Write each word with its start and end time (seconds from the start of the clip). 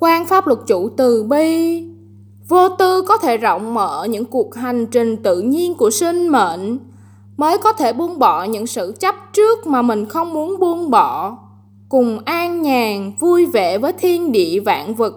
quan 0.00 0.26
pháp 0.26 0.46
luật 0.46 0.58
chủ 0.66 0.88
từ 0.96 1.22
bi. 1.22 1.84
Vô 2.48 2.68
tư 2.68 3.02
có 3.02 3.16
thể 3.16 3.36
rộng 3.36 3.74
mở 3.74 4.06
những 4.10 4.24
cuộc 4.24 4.54
hành 4.54 4.86
trình 4.86 5.16
tự 5.16 5.40
nhiên 5.40 5.74
của 5.74 5.90
sinh 5.90 6.28
mệnh, 6.28 6.78
mới 7.36 7.58
có 7.58 7.72
thể 7.72 7.92
buông 7.92 8.18
bỏ 8.18 8.44
những 8.44 8.66
sự 8.66 8.94
chấp 9.00 9.14
trước 9.32 9.66
mà 9.66 9.82
mình 9.82 10.06
không 10.06 10.32
muốn 10.32 10.58
buông 10.58 10.90
bỏ. 10.90 11.38
Cùng 11.88 12.18
an 12.24 12.62
nhàn, 12.62 13.12
vui 13.20 13.46
vẻ 13.46 13.78
với 13.78 13.92
thiên 13.92 14.32
địa 14.32 14.60
vạn 14.60 14.94
vật. 14.94 15.14